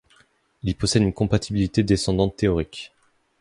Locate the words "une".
1.03-1.13